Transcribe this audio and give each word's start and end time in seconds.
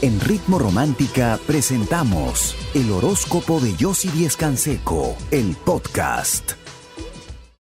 En 0.00 0.20
Ritmo 0.20 0.60
Romántica 0.60 1.40
presentamos 1.44 2.54
el 2.72 2.92
horóscopo 2.92 3.58
de 3.58 3.74
Yossi 3.74 4.08
Díez 4.10 4.36
Canseco, 4.36 5.16
el 5.32 5.56
podcast. 5.56 6.52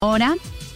Ahora 0.01 0.35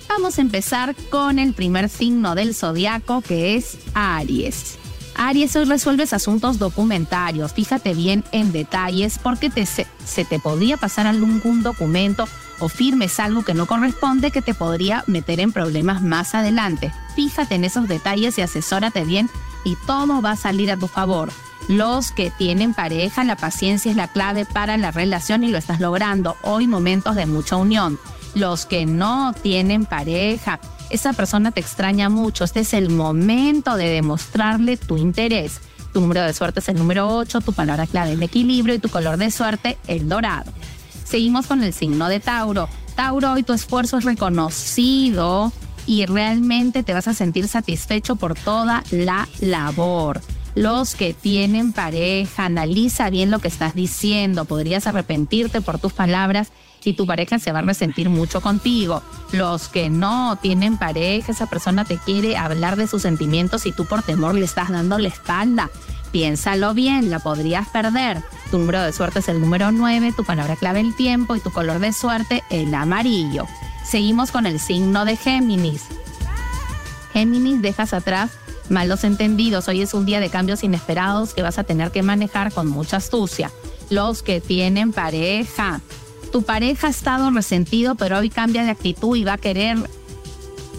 vamos 0.09 0.39
a 0.39 0.43
empezar 0.43 0.95
con 1.11 1.41
el 1.41 1.53
primer 1.53 1.89
signo 1.89 2.37
del 2.37 2.55
zodiaco 2.55 3.21
que 3.21 3.57
es 3.57 3.79
Aries. 3.95 4.79
Aries, 5.17 5.57
hoy 5.57 5.65
resuelves 5.65 6.13
asuntos 6.13 6.61
documentarios. 6.61 7.53
Fíjate 7.53 7.95
bien 7.95 8.23
en 8.31 8.53
detalles 8.53 9.19
porque 9.19 9.51
te, 9.51 9.67
se, 9.67 9.89
se 10.05 10.25
te 10.25 10.39
podría 10.39 10.77
pasar 10.77 11.09
algún 11.09 11.65
documento 11.65 12.29
o 12.61 12.69
firmes 12.69 13.19
algo 13.19 13.43
que 13.43 13.55
no 13.55 13.67
corresponde 13.67 14.31
que 14.31 14.41
te 14.41 14.55
podría 14.55 15.03
meter 15.09 15.41
en 15.41 15.51
problemas 15.51 16.01
más 16.01 16.37
adelante. 16.37 16.93
Fíjate 17.17 17.57
en 17.57 17.65
esos 17.65 17.89
detalles 17.89 18.39
y 18.39 18.43
asesórate 18.43 19.05
bien 19.05 19.29
y 19.65 19.77
todo 19.87 20.23
va 20.23 20.33
a 20.33 20.37
salir 20.37 20.71
a 20.71 20.77
tu 20.77 20.89
favor. 20.89 21.31
Los 21.69 22.11
que 22.11 22.31
tienen 22.31 22.75
pareja, 22.75 23.25
la 23.25 23.37
paciencia 23.37 23.91
es 23.91 23.97
la 23.97 24.09
clave 24.09 24.45
para 24.45 24.77
la 24.77 24.91
relación 24.91 25.45
y 25.45 25.49
lo 25.49 25.59
estás 25.59 25.81
logrando. 25.81 26.37
Hoy 26.43 26.67
momentos 26.67 27.15
de 27.15 27.27
mucha 27.27 27.57
unión. 27.57 27.99
Los 28.35 28.67
que 28.67 28.87
no 28.87 29.33
tienen 29.33 29.87
pareja, 29.87 30.61
esa 30.91 31.13
persona 31.13 31.53
te 31.53 31.61
extraña 31.61 32.09
mucho. 32.09 32.45
Este 32.45 32.61
es 32.61 32.75
el 32.75 32.91
momento 32.91 33.77
de 33.77 33.89
demostrarle 33.89 34.77
tu 34.77 34.97
interés. 34.97 35.61
Tu 35.93 36.01
número 36.01 36.23
de 36.23 36.33
suerte 36.33 36.61
es 36.61 36.69
el 36.69 36.77
número 36.77 37.09
8, 37.17 37.41
tu 37.41 37.53
palabra 37.53 37.87
clave 37.87 38.13
el 38.13 38.23
equilibrio 38.23 38.75
y 38.75 38.79
tu 38.79 38.89
color 38.89 39.17
de 39.17 39.31
suerte 39.31 39.79
el 39.87 40.09
dorado. 40.09 40.53
Seguimos 41.05 41.47
con 41.47 41.63
el 41.63 41.73
signo 41.73 42.09
de 42.09 42.21
Tauro. 42.21 42.69
Tauro, 42.95 43.33
hoy 43.33 43.43
tu 43.43 43.53
esfuerzo 43.53 43.99
es 43.99 44.05
reconocido 44.05 45.53
y 45.87 46.07
realmente 46.07 46.83
te 46.83 46.95
vas 46.95 47.09
a 47.09 47.15
sentir 47.15 47.49
satisfecho 47.49 48.17
por 48.17 48.35
toda 48.35 48.83
la 48.91 49.29
labor. 49.41 50.21
Los 50.55 50.95
que 50.97 51.15
tienen 51.15 51.73
pareja, 51.73 52.47
analiza 52.47 53.09
bien 53.09 53.31
lo 53.31 53.39
que 53.39 53.49
estás 53.49 53.75
diciendo. 53.75 54.45
Podrías 54.45 54.87
arrepentirte 54.87 55.61
por 55.61 55.79
tus 55.79 55.93
palabras 55.93 56.51
y 56.85 56.95
tu 56.95 57.07
pareja 57.07 57.39
se 57.39 57.53
va 57.53 57.61
a 57.61 57.63
resentir 57.63 58.09
mucho 58.09 58.41
contigo. 58.41 59.03
Los 59.33 59.69
que 59.69 59.91
no 59.91 60.37
tienen 60.37 60.77
pareja, 60.77 61.33
esa 61.33 61.47
persona 61.47 61.85
te 61.85 61.99
quiere 61.99 62.37
hablar 62.37 62.77
de 62.77 62.89
sus 62.89 63.03
sentimientos 63.03 63.67
y 63.67 63.73
tú 63.73 63.85
por 63.85 64.03
temor 64.03 64.35
le 64.35 64.45
estás 64.45 64.71
dando 64.71 64.99
la 64.99 65.09
espalda. 65.09 65.71
Piénsalo 66.11 66.75
bien, 66.75 67.11
la 67.11 67.21
podrías 67.21 67.69
perder. 67.69 68.23
Tu 68.51 68.59
número 68.59 68.83
de 68.83 68.93
suerte 68.93 69.21
es 69.21 69.29
el 69.29 69.41
número 69.41 69.71
9, 69.71 70.13
tu 70.17 70.25
palabra 70.25 70.57
clave 70.57 70.81
el 70.81 70.97
tiempo 70.97 71.37
y 71.37 71.41
tu 71.41 71.53
color 71.53 71.79
de 71.79 71.93
suerte 71.93 72.43
el 72.51 72.75
amarillo. 72.75 73.47
Seguimos 73.85 74.31
con 74.31 74.47
el 74.47 74.61
signo 74.61 75.05
de 75.05 75.17
Géminis. 75.17 75.83
Géminis, 77.13 77.61
dejas 77.61 77.93
atrás 77.93 78.31
malos 78.71 79.05
entendidos. 79.05 79.69
Hoy 79.69 79.83
es 79.83 79.95
un 79.95 80.07
día 80.07 80.21
de 80.21 80.31
cambios 80.31 80.63
inesperados 80.63 81.35
que 81.35 81.43
vas 81.43 81.59
a 81.59 81.65
tener 81.65 81.91
que 81.91 82.03
manejar 82.03 82.53
con 82.53 82.69
mucha 82.69 82.99
astucia. 82.99 83.51
Los 83.91 84.23
que 84.23 84.41
tienen 84.41 84.93
pareja. 84.93 85.81
Tu 86.33 86.43
pareja 86.43 86.87
ha 86.87 86.91
estado 86.91 87.31
resentido, 87.31 87.97
pero 87.97 88.19
hoy 88.19 88.31
cambia 88.31 88.63
de 88.63 88.71
actitud 88.71 89.17
y 89.17 89.25
va 89.25 89.35
a 89.35 89.39
querer 89.39 89.79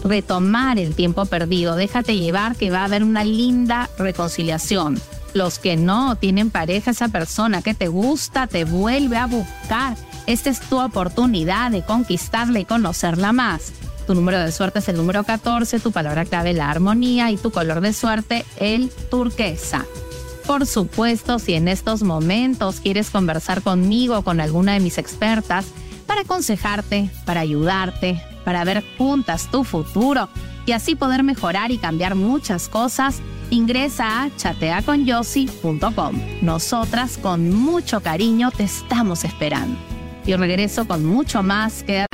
retomar 0.02 0.78
el 0.78 0.94
tiempo 0.94 1.26
perdido. 1.26 1.76
Déjate 1.76 2.16
llevar 2.16 2.56
que 2.56 2.70
va 2.70 2.80
a 2.80 2.84
haber 2.84 3.04
una 3.04 3.24
linda 3.24 3.90
reconciliación. 3.98 5.00
Los 5.34 5.58
que 5.58 5.76
no 5.76 6.16
tienen 6.16 6.50
pareja, 6.50 6.90
esa 6.90 7.08
persona 7.08 7.62
que 7.62 7.74
te 7.74 7.88
gusta 7.88 8.46
te 8.46 8.64
vuelve 8.64 9.16
a 9.16 9.26
buscar. 9.26 9.96
Esta 10.26 10.50
es 10.50 10.60
tu 10.60 10.80
oportunidad 10.80 11.70
de 11.70 11.82
conquistarla 11.82 12.60
y 12.60 12.64
conocerla 12.64 13.32
más. 13.32 13.72
Tu 14.06 14.14
número 14.14 14.38
de 14.40 14.52
suerte 14.52 14.80
es 14.80 14.88
el 14.88 14.96
número 14.96 15.24
14, 15.24 15.80
tu 15.80 15.92
palabra 15.92 16.24
clave 16.24 16.52
la 16.52 16.70
armonía 16.70 17.30
y 17.30 17.36
tu 17.36 17.50
color 17.50 17.80
de 17.80 17.92
suerte 17.92 18.44
el 18.56 18.90
turquesa. 19.10 19.84
Por 20.46 20.66
supuesto, 20.66 21.38
si 21.38 21.54
en 21.54 21.68
estos 21.68 22.02
momentos 22.02 22.80
quieres 22.80 23.10
conversar 23.10 23.62
conmigo 23.62 24.18
o 24.18 24.22
con 24.22 24.40
alguna 24.40 24.72
de 24.74 24.80
mis 24.80 24.98
expertas 24.98 25.66
para 26.06 26.22
aconsejarte, 26.22 27.10
para 27.24 27.40
ayudarte, 27.40 28.20
para 28.44 28.64
ver 28.64 28.84
juntas 28.98 29.48
tu 29.50 29.62
futuro 29.62 30.28
y 30.66 30.72
así 30.72 30.96
poder 30.96 31.22
mejorar 31.22 31.70
y 31.70 31.78
cambiar 31.78 32.16
muchas 32.16 32.68
cosas, 32.68 33.22
Ingresa 33.52 34.22
a 34.22 34.30
chateaconyossi.com. 34.34 36.20
Nosotras 36.40 37.18
con 37.18 37.52
mucho 37.52 38.00
cariño 38.00 38.50
te 38.50 38.64
estamos 38.64 39.24
esperando. 39.24 39.91
Y 40.26 40.34
regreso 40.36 40.86
con 40.86 41.04
mucho 41.04 41.42
más 41.42 41.82
que 41.82 42.06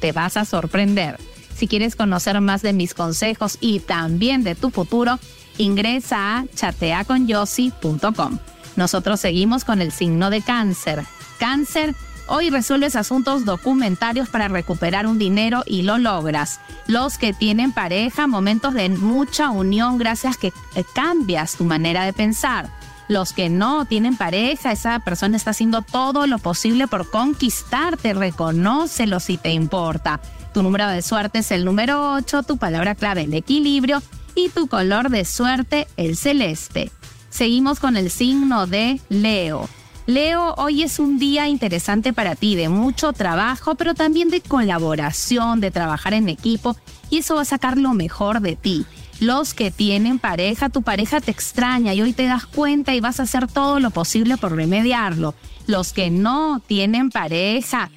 te 0.00 0.12
vas 0.12 0.36
a 0.36 0.44
sorprender. 0.44 1.18
Si 1.56 1.68
quieres 1.68 1.96
conocer 1.96 2.40
más 2.40 2.62
de 2.62 2.72
mis 2.72 2.94
consejos 2.94 3.58
y 3.60 3.80
también 3.80 4.44
de 4.44 4.54
tu 4.54 4.70
futuro, 4.70 5.18
ingresa 5.56 6.38
a 6.38 6.44
chateaconyossi.com. 6.54 8.38
Nosotros 8.76 9.20
seguimos 9.20 9.64
con 9.64 9.80
el 9.80 9.92
signo 9.92 10.30
de 10.30 10.42
cáncer. 10.42 11.04
Cáncer 11.38 11.94
Hoy 12.26 12.48
resuelves 12.48 12.96
asuntos 12.96 13.44
documentarios 13.44 14.30
para 14.30 14.48
recuperar 14.48 15.06
un 15.06 15.18
dinero 15.18 15.62
y 15.66 15.82
lo 15.82 15.98
logras. 15.98 16.58
Los 16.86 17.18
que 17.18 17.34
tienen 17.34 17.72
pareja, 17.72 18.26
momentos 18.26 18.72
de 18.72 18.88
mucha 18.88 19.50
unión 19.50 19.98
gracias 19.98 20.38
que 20.38 20.48
eh, 20.74 20.84
cambias 20.94 21.56
tu 21.56 21.64
manera 21.64 22.06
de 22.06 22.14
pensar. 22.14 22.70
Los 23.08 23.32
que 23.32 23.50
no 23.50 23.84
tienen 23.84 24.16
pareja, 24.16 24.72
esa 24.72 24.98
persona 25.00 25.36
está 25.36 25.50
haciendo 25.50 25.82
todo 25.82 26.26
lo 26.26 26.38
posible 26.38 26.88
por 26.88 27.10
conquistarte, 27.10 28.14
reconócelo 28.14 29.20
si 29.20 29.36
te 29.36 29.52
importa. 29.52 30.20
Tu 30.54 30.62
número 30.62 30.88
de 30.88 31.02
suerte 31.02 31.40
es 31.40 31.50
el 31.50 31.64
número 31.64 32.14
8, 32.14 32.44
tu 32.44 32.56
palabra 32.56 32.94
clave 32.94 33.22
el 33.22 33.34
equilibrio 33.34 34.02
y 34.34 34.48
tu 34.48 34.68
color 34.68 35.10
de 35.10 35.24
suerte 35.24 35.86
el 35.96 36.16
celeste. 36.16 36.90
Seguimos 37.28 37.78
con 37.78 37.96
el 37.96 38.10
signo 38.10 38.66
de 38.66 39.00
Leo. 39.08 39.68
Leo, 40.06 40.54
hoy 40.56 40.82
es 40.82 40.98
un 40.98 41.18
día 41.18 41.48
interesante 41.48 42.12
para 42.12 42.36
ti, 42.36 42.56
de 42.56 42.68
mucho 42.68 43.12
trabajo, 43.12 43.74
pero 43.74 43.94
también 43.94 44.28
de 44.28 44.40
colaboración, 44.40 45.60
de 45.60 45.70
trabajar 45.70 46.14
en 46.14 46.28
equipo, 46.28 46.76
y 47.10 47.18
eso 47.18 47.36
va 47.36 47.42
a 47.42 47.46
sacar 47.46 47.78
lo 47.78 47.94
mejor 47.94 48.40
de 48.40 48.54
ti. 48.54 48.86
Los 49.24 49.54
que 49.54 49.70
tienen 49.70 50.18
pareja, 50.18 50.68
tu 50.68 50.82
pareja 50.82 51.18
te 51.18 51.30
extraña 51.30 51.94
y 51.94 52.02
hoy 52.02 52.12
te 52.12 52.26
das 52.26 52.44
cuenta 52.44 52.94
y 52.94 53.00
vas 53.00 53.20
a 53.20 53.22
hacer 53.22 53.46
todo 53.46 53.80
lo 53.80 53.90
posible 53.90 54.36
por 54.36 54.54
remediarlo. 54.54 55.34
Los 55.66 55.94
que 55.94 56.10
no 56.10 56.60
tienen 56.66 57.08
pareja, 57.08 57.88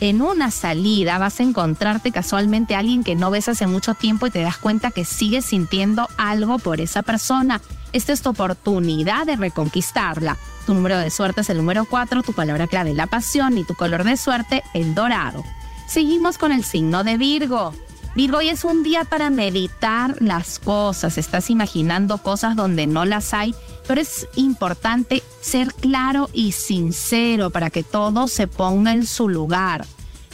en 0.00 0.20
una 0.20 0.50
salida 0.50 1.16
vas 1.16 1.40
a 1.40 1.44
encontrarte 1.44 2.12
casualmente 2.12 2.74
a 2.74 2.80
alguien 2.80 3.04
que 3.04 3.14
no 3.14 3.30
ves 3.30 3.48
hace 3.48 3.66
mucho 3.66 3.94
tiempo 3.94 4.26
y 4.26 4.30
te 4.30 4.42
das 4.42 4.58
cuenta 4.58 4.90
que 4.90 5.06
sigues 5.06 5.46
sintiendo 5.46 6.10
algo 6.18 6.58
por 6.58 6.82
esa 6.82 7.00
persona. 7.00 7.62
Esta 7.94 8.12
es 8.12 8.20
tu 8.20 8.28
oportunidad 8.28 9.24
de 9.24 9.36
reconquistarla. 9.36 10.36
Tu 10.66 10.74
número 10.74 10.98
de 10.98 11.08
suerte 11.08 11.40
es 11.40 11.48
el 11.48 11.56
número 11.56 11.86
4, 11.86 12.22
tu 12.22 12.34
palabra 12.34 12.66
clave 12.66 12.92
la 12.92 13.06
pasión 13.06 13.56
y 13.56 13.64
tu 13.64 13.72
color 13.76 14.04
de 14.04 14.18
suerte 14.18 14.62
el 14.74 14.94
dorado. 14.94 15.42
Seguimos 15.88 16.36
con 16.36 16.52
el 16.52 16.64
signo 16.64 17.02
de 17.02 17.16
Virgo. 17.16 17.72
Virgo, 18.16 18.40
es 18.40 18.64
un 18.64 18.82
día 18.82 19.04
para 19.04 19.28
meditar 19.28 20.16
las 20.22 20.58
cosas. 20.58 21.18
Estás 21.18 21.50
imaginando 21.50 22.16
cosas 22.16 22.56
donde 22.56 22.86
no 22.86 23.04
las 23.04 23.34
hay, 23.34 23.54
pero 23.86 24.00
es 24.00 24.26
importante 24.36 25.22
ser 25.42 25.74
claro 25.74 26.30
y 26.32 26.52
sincero 26.52 27.50
para 27.50 27.68
que 27.68 27.82
todo 27.82 28.26
se 28.26 28.46
ponga 28.46 28.92
en 28.92 29.04
su 29.04 29.28
lugar. 29.28 29.84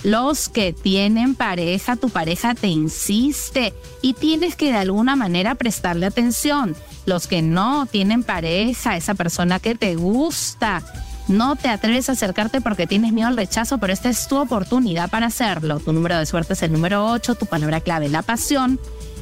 Los 0.04 0.48
que 0.48 0.72
tienen 0.72 1.34
pareja, 1.34 1.96
tu 1.96 2.08
pareja 2.08 2.54
te 2.54 2.68
insiste 2.68 3.74
y 4.00 4.14
tienes 4.14 4.54
que 4.54 4.70
de 4.70 4.78
alguna 4.78 5.16
manera 5.16 5.56
prestarle 5.56 6.06
atención. 6.06 6.76
Los 7.04 7.26
que 7.26 7.42
no 7.42 7.86
tienen 7.86 8.22
pareja, 8.22 8.96
esa 8.96 9.14
persona 9.14 9.58
que 9.58 9.74
te 9.74 9.96
gusta, 9.96 10.84
no 11.28 11.56
te 11.56 11.68
atreves 11.68 12.08
a 12.08 12.12
acercarte 12.12 12.60
porque 12.60 12.86
tienes 12.86 13.12
miedo 13.12 13.28
al 13.28 13.36
rechazo, 13.36 13.78
pero 13.78 13.92
esta 13.92 14.08
es 14.08 14.26
tu 14.28 14.36
oportunidad 14.36 15.10
para 15.10 15.26
hacerlo. 15.26 15.80
Tu 15.80 15.92
número 15.92 16.18
de 16.18 16.26
suerte 16.26 16.54
es 16.54 16.62
el 16.62 16.72
número 16.72 17.06
8, 17.06 17.34
tu 17.36 17.46
palabra 17.46 17.80
clave 17.80 18.08
la 18.08 18.22
pasión 18.22 18.78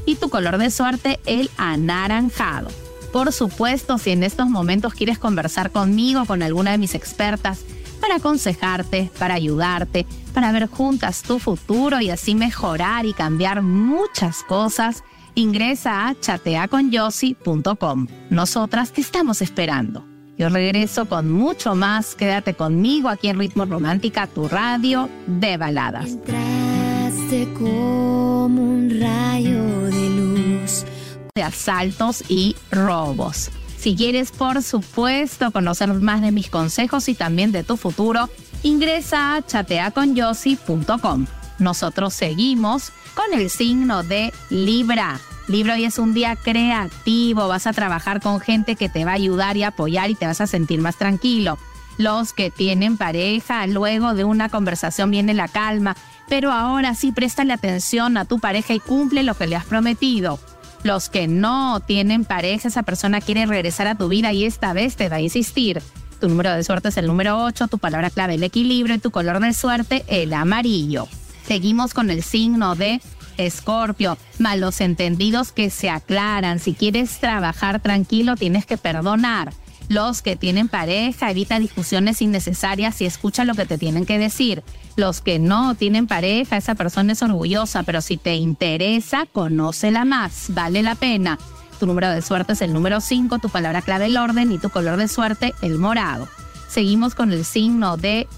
y 0.06 0.16
tu 0.16 0.30
color 0.30 0.58
de 0.58 0.70
suerte 0.70 1.20
el 1.26 1.50
anaranjado. 1.56 2.68
Por 3.12 3.32
supuesto, 3.32 3.98
si 3.98 4.10
en 4.10 4.22
estos 4.22 4.48
momentos 4.48 4.94
quieres 4.94 5.18
conversar 5.18 5.70
conmigo, 5.72 6.24
con 6.26 6.42
alguna 6.42 6.70
de 6.72 6.78
mis 6.78 6.94
expertas, 6.94 7.64
para 8.00 8.16
aconsejarte, 8.16 9.10
para 9.18 9.34
ayudarte, 9.34 10.06
para 10.32 10.52
ver 10.52 10.68
juntas 10.68 11.22
tu 11.22 11.38
futuro 11.38 12.00
y 12.00 12.10
así 12.10 12.34
mejorar 12.34 13.04
y 13.04 13.12
cambiar 13.12 13.62
muchas 13.62 14.42
cosas, 14.42 15.04
ingresa 15.34 16.08
a 16.08 16.18
chateaconyossi.com. 16.18 18.06
Nosotras 18.30 18.92
te 18.92 19.00
estamos 19.00 19.42
esperando. 19.42 20.09
Yo 20.40 20.48
regreso 20.48 21.04
con 21.04 21.30
mucho 21.30 21.74
más. 21.74 22.14
Quédate 22.14 22.54
conmigo 22.54 23.10
aquí 23.10 23.28
en 23.28 23.38
Ritmo 23.38 23.66
Romántica, 23.66 24.26
tu 24.26 24.48
radio 24.48 25.10
de 25.26 25.58
baladas. 25.58 26.12
Entraste 26.12 27.46
como 27.52 28.62
un 28.62 28.88
rayo 28.88 29.62
de 29.90 30.08
luz. 30.08 30.86
De 31.34 31.42
asaltos 31.42 32.24
y 32.30 32.56
robos. 32.70 33.50
Si 33.76 33.94
quieres, 33.94 34.32
por 34.32 34.62
supuesto, 34.62 35.50
conocer 35.50 35.92
más 35.92 36.22
de 36.22 36.32
mis 36.32 36.48
consejos 36.48 37.10
y 37.10 37.14
también 37.14 37.52
de 37.52 37.62
tu 37.62 37.76
futuro, 37.76 38.30
ingresa 38.62 39.34
a 39.34 39.42
chateaconyossi.com. 39.42 41.26
Nosotros 41.58 42.14
seguimos 42.14 42.92
con 43.14 43.38
el 43.38 43.50
signo 43.50 44.02
de 44.02 44.32
Libra. 44.48 45.20
Libro 45.50 45.72
hoy 45.72 45.84
es 45.84 45.98
un 45.98 46.14
día 46.14 46.36
creativo, 46.36 47.48
vas 47.48 47.66
a 47.66 47.72
trabajar 47.72 48.20
con 48.20 48.38
gente 48.38 48.76
que 48.76 48.88
te 48.88 49.04
va 49.04 49.10
a 49.10 49.14
ayudar 49.14 49.56
y 49.56 49.64
apoyar 49.64 50.08
y 50.08 50.14
te 50.14 50.24
vas 50.24 50.40
a 50.40 50.46
sentir 50.46 50.80
más 50.80 50.94
tranquilo. 50.94 51.58
Los 51.98 52.32
que 52.32 52.52
tienen 52.52 52.96
pareja, 52.96 53.66
luego 53.66 54.14
de 54.14 54.22
una 54.22 54.48
conversación 54.48 55.10
viene 55.10 55.34
la 55.34 55.48
calma, 55.48 55.96
pero 56.28 56.52
ahora 56.52 56.94
sí 56.94 57.10
préstale 57.10 57.52
atención 57.52 58.16
a 58.16 58.26
tu 58.26 58.38
pareja 58.38 58.74
y 58.74 58.78
cumple 58.78 59.24
lo 59.24 59.34
que 59.34 59.48
le 59.48 59.56
has 59.56 59.64
prometido. 59.64 60.38
Los 60.84 61.08
que 61.08 61.26
no 61.26 61.80
tienen 61.80 62.24
pareja, 62.24 62.68
esa 62.68 62.84
persona 62.84 63.20
quiere 63.20 63.44
regresar 63.44 63.88
a 63.88 63.96
tu 63.96 64.06
vida 64.06 64.32
y 64.32 64.44
esta 64.44 64.72
vez 64.72 64.94
te 64.94 65.08
va 65.08 65.16
a 65.16 65.20
insistir. 65.20 65.82
Tu 66.20 66.28
número 66.28 66.54
de 66.54 66.62
suerte 66.62 66.90
es 66.90 66.96
el 66.96 67.08
número 67.08 67.42
8, 67.42 67.66
tu 67.66 67.78
palabra 67.78 68.10
clave 68.10 68.36
el 68.36 68.44
equilibrio 68.44 68.94
y 68.94 69.00
tu 69.00 69.10
color 69.10 69.40
de 69.40 69.52
suerte 69.52 70.04
el 70.06 70.32
amarillo. 70.32 71.08
Seguimos 71.44 71.92
con 71.92 72.08
el 72.10 72.22
signo 72.22 72.76
de 72.76 73.00
Escorpio, 73.46 74.18
malos 74.38 74.80
entendidos 74.80 75.52
que 75.52 75.70
se 75.70 75.90
aclaran. 75.90 76.58
Si 76.58 76.74
quieres 76.74 77.18
trabajar 77.18 77.80
tranquilo, 77.80 78.36
tienes 78.36 78.66
que 78.66 78.76
perdonar. 78.76 79.52
Los 79.88 80.22
que 80.22 80.36
tienen 80.36 80.68
pareja, 80.68 81.32
evita 81.32 81.58
discusiones 81.58 82.22
innecesarias 82.22 83.00
y 83.00 83.06
escucha 83.06 83.44
lo 83.44 83.54
que 83.54 83.66
te 83.66 83.76
tienen 83.76 84.06
que 84.06 84.20
decir. 84.20 84.62
Los 84.94 85.20
que 85.20 85.40
no 85.40 85.74
tienen 85.74 86.06
pareja, 86.06 86.56
esa 86.56 86.76
persona 86.76 87.12
es 87.12 87.22
orgullosa, 87.22 87.82
pero 87.82 88.00
si 88.00 88.16
te 88.16 88.36
interesa, 88.36 89.26
conócela 89.26 90.04
más, 90.04 90.46
vale 90.50 90.84
la 90.84 90.94
pena. 90.94 91.38
Tu 91.80 91.86
número 91.86 92.08
de 92.10 92.22
suerte 92.22 92.52
es 92.52 92.62
el 92.62 92.72
número 92.72 93.00
5, 93.00 93.38
tu 93.38 93.48
palabra 93.48 93.82
clave 93.82 94.06
el 94.06 94.16
orden 94.16 94.52
y 94.52 94.58
tu 94.58 94.70
color 94.70 94.96
de 94.96 95.08
suerte 95.08 95.54
el 95.62 95.78
morado. 95.78 96.28
Seguimos 96.68 97.16
con 97.16 97.32
el 97.32 97.44
signo 97.44 97.96
de 97.96 98.28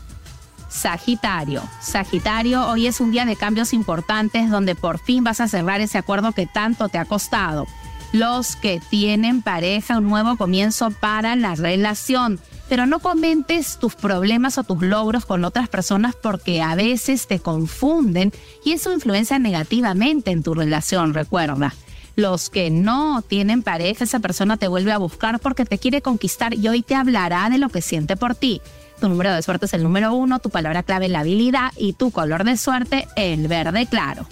Sagitario. 0.73 1.63
Sagitario, 1.81 2.67
hoy 2.67 2.87
es 2.87 3.01
un 3.01 3.13
día 3.13 3.25
de 3.25 3.37
cambios 3.37 3.73
importantes 3.73 4.51
donde 4.51 4.75
por 4.75 4.99
fin 4.99 5.23
vas 5.23 5.41
a 5.41 5.49
cerrar 5.49 5.81
ese 5.81 5.99
acuerdo 5.99 6.33
que 6.33 6.47
tanto 6.47 6.89
te 6.89 6.99
ha 6.99 7.05
costado 7.05 7.67
los 8.13 8.57
que 8.57 8.81
tienen 8.91 9.43
pareja, 9.43 9.99
un 9.99 10.09
nuevo 10.09 10.37
comienzo 10.37 10.91
para 10.91 11.35
la 11.35 11.55
relación. 11.55 12.39
Pero 12.69 12.87
no 12.87 13.01
comentes 13.01 13.79
tus 13.79 13.95
problemas 13.95 14.59
o 14.59 14.65
tus 14.65 14.83
logros 14.83 15.27
con 15.27 15.45
otras 15.45 15.69
personas 15.69 16.15
porque 16.15 16.63
a 16.63 16.75
veces 16.75 17.27
te 17.27 17.41
confunden 17.41 18.33
y 18.65 18.73
eso 18.73 18.93
influencia 18.93 19.39
negativamente 19.39 20.31
en 20.31 20.43
tu 20.43 20.55
relación, 20.55 21.15
recuerda. 21.15 21.75
Los 22.15 22.51
que 22.51 22.71
no 22.71 23.23
tienen 23.23 23.63
pareja, 23.63 24.05
esa 24.05 24.21
persona 24.21 24.59
te 24.59 24.69
vuelve 24.69 24.93
a 24.93 24.99
buscar 24.99 25.41
porque 25.41 25.65
te 25.65 25.79
quiere 25.79 26.03
conquistar 26.03 26.55
y 26.55 26.69
hoy 26.69 26.83
te 26.83 26.95
hablará 26.95 27.49
de 27.49 27.59
lo 27.59 27.71
que 27.71 27.81
siente 27.81 28.17
por 28.17 28.35
ti. 28.35 28.61
Tu 29.03 29.09
número 29.09 29.35
de 29.35 29.43
suerte 29.43 29.67
es 29.67 29.75
el 29.75 29.83
número 29.83 30.15
uno, 30.15 30.39
tu 30.39 30.49
palabra 30.49 30.85
clave 30.85 31.09
la 31.09 31.21
habilidad 31.21 31.73
y 31.77 31.95
tu 31.95 32.13
color 32.13 32.45
de 32.45 32.57
suerte 32.57 33.09
el 33.17 33.49
verde 33.49 33.87
claro. 33.87 34.29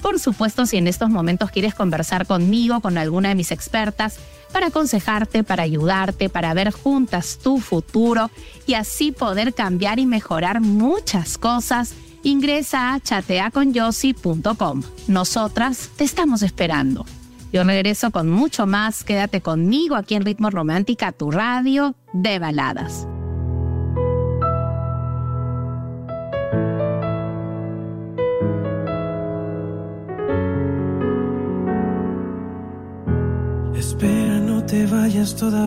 Por 0.00 0.20
supuesto, 0.20 0.64
si 0.64 0.76
en 0.76 0.86
estos 0.86 1.10
momentos 1.10 1.50
quieres 1.50 1.74
conversar 1.74 2.24
conmigo, 2.24 2.80
con 2.80 2.98
alguna 2.98 3.30
de 3.30 3.34
mis 3.34 3.50
expertas, 3.50 4.20
para 4.52 4.68
aconsejarte, 4.68 5.42
para 5.42 5.64
ayudarte, 5.64 6.28
para 6.28 6.54
ver 6.54 6.70
juntas 6.70 7.40
tu 7.42 7.58
futuro 7.58 8.30
y 8.64 8.74
así 8.74 9.10
poder 9.10 9.54
cambiar 9.54 9.98
y 9.98 10.06
mejorar 10.06 10.60
muchas 10.60 11.36
cosas, 11.36 11.92
ingresa 12.22 12.94
a 12.94 13.00
chateaconyossi.com. 13.00 14.82
Nosotras 15.08 15.90
te 15.96 16.04
estamos 16.04 16.42
esperando. 16.42 17.04
Yo 17.52 17.64
regreso 17.64 18.12
con 18.12 18.30
mucho 18.30 18.68
más. 18.68 19.02
Quédate 19.02 19.40
conmigo 19.40 19.96
aquí 19.96 20.14
en 20.14 20.24
Ritmo 20.24 20.48
Romántica, 20.48 21.10
tu 21.10 21.32
radio 21.32 21.96
de 22.12 22.38
baladas. 22.38 23.08
Vayas 34.86 35.36
toda. 35.36 35.66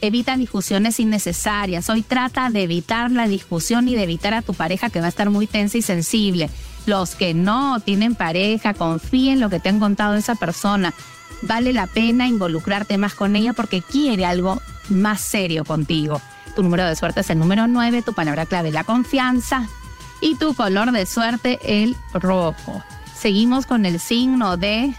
Evita 0.00 0.36
discusiones 0.36 1.00
innecesarias. 1.00 1.88
Hoy 1.90 2.02
trata 2.02 2.50
de 2.50 2.62
evitar 2.62 3.10
la 3.10 3.28
discusión 3.28 3.88
y 3.88 3.94
de 3.94 4.02
evitar 4.02 4.34
a 4.34 4.42
tu 4.42 4.54
pareja 4.54 4.90
que 4.90 5.00
va 5.00 5.06
a 5.06 5.08
estar 5.08 5.30
muy 5.30 5.46
tensa 5.46 5.78
y 5.78 5.82
sensible. 5.82 6.50
Los 6.86 7.14
que 7.14 7.34
no 7.34 7.80
tienen 7.80 8.14
pareja, 8.14 8.74
confíen 8.74 9.34
en 9.34 9.40
lo 9.40 9.50
que 9.50 9.60
te 9.60 9.68
han 9.68 9.80
contado 9.80 10.14
esa 10.14 10.34
persona. 10.34 10.94
Vale 11.42 11.72
la 11.72 11.86
pena 11.86 12.26
involucrarte 12.28 12.98
más 12.98 13.14
con 13.14 13.36
ella 13.36 13.52
porque 13.52 13.82
quiere 13.82 14.24
algo 14.24 14.60
más 14.88 15.20
serio 15.20 15.64
contigo. 15.64 16.20
Tu 16.54 16.62
número 16.62 16.86
de 16.86 16.96
suerte 16.96 17.20
es 17.20 17.30
el 17.30 17.38
número 17.38 17.66
9, 17.66 18.02
tu 18.02 18.12
palabra 18.14 18.46
clave 18.46 18.70
la 18.70 18.84
confianza 18.84 19.68
y 20.20 20.36
tu 20.36 20.54
color 20.54 20.92
de 20.92 21.04
suerte 21.06 21.58
el 21.62 21.96
rojo. 22.14 22.82
Seguimos 23.14 23.66
con 23.66 23.84
el 23.84 23.98
signo 24.00 24.56
de 24.56 24.94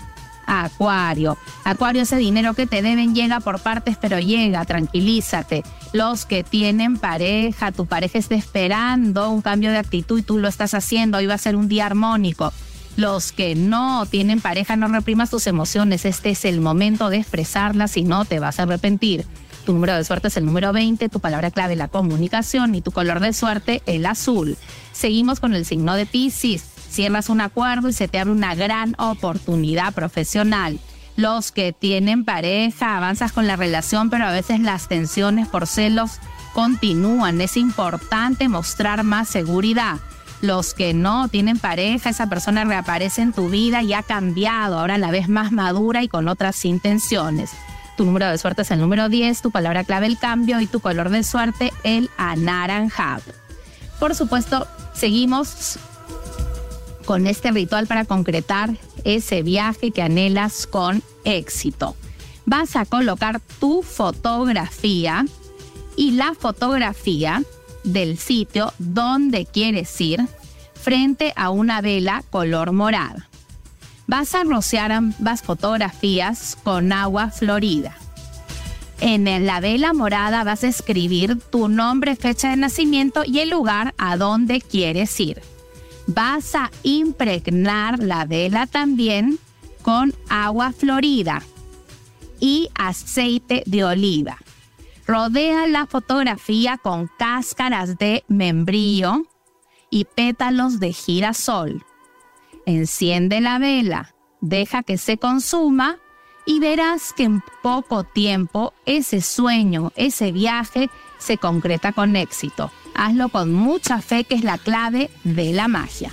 Acuario. 0.47 1.37
Acuario, 1.65 2.01
ese 2.01 2.15
dinero 2.15 2.53
que 2.53 2.65
te 2.65 2.81
deben 2.81 3.13
llega 3.13 3.41
por 3.41 3.59
partes, 3.59 3.97
pero 3.99 4.17
llega, 4.19 4.65
tranquilízate. 4.65 5.63
Los 5.93 6.25
que 6.25 6.43
tienen 6.43 6.97
pareja, 6.97 7.71
tu 7.71 7.85
pareja 7.85 8.17
está 8.17 8.35
esperando 8.35 9.29
un 9.29 9.41
cambio 9.41 9.71
de 9.71 9.77
actitud 9.77 10.19
y 10.19 10.23
tú 10.23 10.39
lo 10.39 10.47
estás 10.47 10.73
haciendo, 10.73 11.17
hoy 11.17 11.27
va 11.27 11.35
a 11.35 11.37
ser 11.37 11.55
un 11.55 11.67
día 11.67 11.85
armónico. 11.85 12.53
Los 12.95 13.31
que 13.31 13.53
no 13.53 14.07
tienen 14.07 14.41
pareja, 14.41 14.75
no 14.75 14.87
reprimas 14.87 15.29
tus 15.29 15.45
emociones, 15.45 16.05
este 16.05 16.31
es 16.31 16.45
el 16.45 16.61
momento 16.61 17.09
de 17.09 17.17
expresarlas 17.17 17.95
y 17.97 18.03
no 18.03 18.25
te 18.25 18.39
vas 18.39 18.59
a 18.59 18.63
arrepentir. 18.63 19.25
Tu 19.65 19.73
número 19.73 19.95
de 19.95 20.03
suerte 20.05 20.29
es 20.29 20.37
el 20.37 20.45
número 20.45 20.71
20, 20.71 21.09
tu 21.09 21.19
palabra 21.19 21.51
clave 21.51 21.75
la 21.75 21.89
comunicación 21.89 22.73
y 22.73 22.81
tu 22.81 22.91
color 22.91 23.19
de 23.19 23.33
suerte 23.33 23.83
el 23.85 24.05
azul. 24.05 24.57
Seguimos 24.93 25.41
con 25.41 25.53
el 25.53 25.65
signo 25.65 25.93
de 25.95 26.05
Pisces 26.05 26.76
cierras 26.89 27.29
un 27.29 27.41
acuerdo 27.41 27.89
y 27.89 27.93
se 27.93 28.07
te 28.07 28.19
abre 28.19 28.31
una 28.31 28.55
gran 28.55 28.95
oportunidad 28.97 29.93
profesional. 29.93 30.79
Los 31.15 31.51
que 31.51 31.73
tienen 31.73 32.25
pareja, 32.25 32.95
avanzas 32.95 33.31
con 33.31 33.47
la 33.47 33.55
relación, 33.55 34.09
pero 34.09 34.25
a 34.25 34.31
veces 34.31 34.59
las 34.59 34.87
tensiones 34.87 35.47
por 35.47 35.65
celos 35.65 36.19
continúan. 36.53 37.41
Es 37.41 37.57
importante 37.57 38.47
mostrar 38.47 39.03
más 39.03 39.27
seguridad. 39.27 39.97
Los 40.41 40.75
que 40.75 40.93
no 40.93 41.27
tienen 41.27 41.57
pareja, 41.57 42.11
esa 42.11 42.29
persona 42.29 42.63
reaparece 42.65 43.23
en 43.23 43.33
tu 43.33 43.49
vida 43.49 43.81
y 43.81 43.93
ha 43.93 44.03
cambiado, 44.03 44.77
ahora 44.79 44.99
la 44.99 45.09
ves 45.09 45.29
más 45.29 45.51
madura 45.51 46.03
y 46.03 46.07
con 46.07 46.27
otras 46.27 46.63
intenciones. 46.65 47.51
Tu 47.97 48.05
número 48.05 48.27
de 48.27 48.37
suerte 48.37 48.61
es 48.61 48.69
el 48.69 48.79
número 48.79 49.09
10, 49.09 49.41
tu 49.41 49.49
palabra 49.49 49.83
clave 49.83 50.05
el 50.05 50.19
cambio 50.19 50.61
y 50.61 50.67
tu 50.67 50.79
color 50.79 51.09
de 51.09 51.23
suerte 51.23 51.73
el 51.83 52.11
anaranjado. 52.17 53.23
Por 53.99 54.13
supuesto, 54.13 54.67
seguimos 54.93 55.79
con 57.07 57.25
este 57.25 57.51
ritual 57.51 57.87
para 57.87 58.03
concretar 58.03 58.75
ese 59.05 59.41
viaje 59.41 59.91
que 59.91 60.01
anhelas 60.03 60.67
con 60.67 61.01
éxito. 61.23 61.95
Vas 62.45 62.75
a 62.75 62.85
colocar 62.85 63.39
tu 63.59 63.81
fotografía 63.81 65.25
y 65.95 66.11
la 66.11 66.35
fotografía 66.37 67.41
del 67.85 68.17
sitio 68.17 68.73
donde 68.77 69.45
quieres 69.45 69.99
ir 70.01 70.27
frente 70.73 71.31
a 71.37 71.49
una 71.49 71.79
vela 71.79 72.23
color 72.29 72.73
morada. 72.73 73.29
Vas 74.05 74.35
a 74.35 74.43
rociar 74.43 74.91
ambas 74.91 75.41
fotografías 75.43 76.57
con 76.61 76.91
agua 76.91 77.31
florida. 77.31 77.95
En 78.99 79.45
la 79.45 79.61
vela 79.61 79.93
morada 79.93 80.43
vas 80.43 80.65
a 80.65 80.67
escribir 80.67 81.39
tu 81.39 81.69
nombre, 81.69 82.17
fecha 82.17 82.49
de 82.49 82.57
nacimiento 82.57 83.23
y 83.25 83.39
el 83.39 83.49
lugar 83.49 83.93
a 83.97 84.17
donde 84.17 84.59
quieres 84.59 85.17
ir 85.21 85.41
vas 86.07 86.55
a 86.55 86.71
impregnar 86.83 87.99
la 87.99 88.25
vela 88.25 88.65
también 88.65 89.37
con 89.81 90.13
agua 90.29 90.71
florida 90.71 91.43
y 92.39 92.69
aceite 92.75 93.63
de 93.65 93.83
oliva. 93.83 94.37
Rodea 95.05 95.67
la 95.67 95.85
fotografía 95.85 96.77
con 96.77 97.09
cáscaras 97.17 97.97
de 97.97 98.23
membrillo 98.27 99.23
y 99.89 100.05
pétalos 100.05 100.79
de 100.79 100.91
girasol. 100.91 101.83
Enciende 102.65 103.39
la 103.39 103.59
vela, 103.59 104.13
deja 104.41 104.83
que 104.83 104.97
se 104.97 105.17
consuma 105.17 105.97
y 106.45 106.59
verás 106.59 107.13
que 107.13 107.23
en 107.23 107.41
poco 107.61 108.03
tiempo 108.03 108.73
ese 108.85 109.21
sueño, 109.21 109.91
ese 109.95 110.31
viaje 110.31 110.89
se 111.17 111.37
concreta 111.37 111.93
con 111.93 112.15
éxito. 112.15 112.71
Hazlo 112.97 113.29
con 113.29 113.53
mucha 113.53 114.01
fe, 114.01 114.23
que 114.23 114.35
es 114.35 114.43
la 114.43 114.57
clave 114.57 115.09
de 115.23 115.53
la 115.53 115.67
magia. 115.67 116.11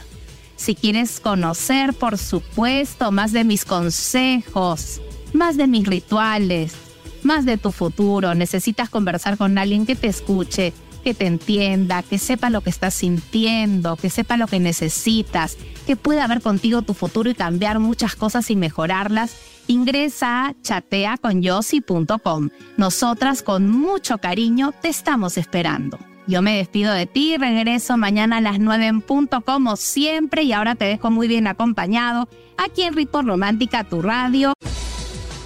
Si 0.57 0.75
quieres 0.75 1.19
conocer, 1.19 1.95
por 1.95 2.19
supuesto, 2.19 3.11
más 3.11 3.33
de 3.33 3.43
mis 3.43 3.65
consejos, 3.65 5.01
más 5.33 5.57
de 5.57 5.67
mis 5.67 5.87
rituales, 5.87 6.75
más 7.23 7.47
de 7.47 7.59
tu 7.59 7.73
futuro, 7.73 8.35
necesitas 8.35 8.91
conversar 8.91 9.37
con 9.39 9.57
alguien 9.59 9.87
que 9.87 9.97
te 9.97 10.09
escuche, 10.09 10.73
que 11.03 11.15
te 11.15 11.27
entienda, 11.27 12.03
que 12.03 12.19
sepa 12.19 12.51
lo 12.51 12.61
que 12.61 12.71
estás 12.71 12.95
sintiendo, 12.95 13.97
que 13.97 14.11
sepa 14.11 14.37
lo 14.37 14.47
que 14.47 14.61
necesitas, 14.61 15.57
que 15.87 15.97
pueda 15.97 16.27
ver 16.27 16.43
contigo 16.43 16.83
tu 16.83 16.95
futuro 16.95 17.31
y 17.31 17.35
cambiar 17.35 17.79
muchas 17.79 18.15
cosas 18.15 18.51
y 18.51 18.57
mejorarlas, 18.57 19.37
ingresa 19.69 20.47
a 20.47 20.55
chateaconyossi.com. 20.63 22.51
Nosotras 22.77 23.43
con 23.43 23.71
mucho 23.71 24.19
cariño 24.19 24.73
te 24.81 24.89
estamos 24.89 25.39
esperando. 25.39 25.99
Yo 26.27 26.41
me 26.41 26.57
despido 26.57 26.93
de 26.93 27.07
ti, 27.07 27.37
regreso 27.37 27.97
mañana 27.99 28.39
a 28.39 28.41
las 28.41 28.59
9 28.59 28.87
en 28.87 29.01
punto 29.03 29.43
como 29.43 29.77
siempre 29.77 30.43
y 30.43 30.53
ahora 30.53 30.75
te 30.75 30.87
dejo 30.87 31.11
muy 31.11 31.29
bien 31.29 31.47
acompañado 31.47 32.29
aquí 32.57 32.83
en 32.83 32.95
Ritmo 32.95 33.23
Romántica, 33.23 33.85
tu 33.85 34.01
radio. 34.01 34.55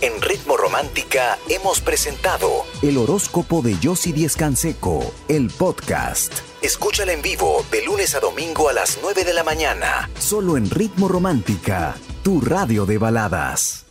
En 0.00 0.23
Ritmo 0.23 0.56
Romántica 0.56 1.37
hemos 1.49 1.80
presentado 1.80 2.49
el 2.82 2.97
horóscopo 2.99 3.62
de 3.62 3.76
Yossi 3.80 4.12
Díez 4.12 4.37
Canseco, 4.37 5.12
el 5.26 5.50
podcast. 5.50 6.32
Escúchala 6.62 7.12
en 7.12 7.23
vivo 7.23 7.64
de 7.73 7.85
lunes 7.85 8.14
a 8.14 8.20
domingo 8.20 8.68
a 8.68 8.73
las 8.73 9.00
9 9.02 9.25
de 9.25 9.35
la 9.35 9.42
mañana, 9.42 10.08
solo 10.20 10.56
en 10.56 10.70
Ritmo 10.70 11.08
Romántica, 11.08 11.97
tu 12.23 12.40
radio 12.40 12.87
de 12.87 12.99
baladas. 12.99 13.88